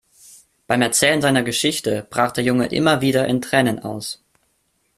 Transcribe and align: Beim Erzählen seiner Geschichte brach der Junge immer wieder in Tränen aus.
Beim 0.65 0.81
Erzählen 0.81 1.21
seiner 1.21 1.43
Geschichte 1.43 2.07
brach 2.09 2.31
der 2.31 2.43
Junge 2.43 2.65
immer 2.73 3.01
wieder 3.01 3.27
in 3.27 3.39
Tränen 3.39 3.83
aus. 3.83 4.23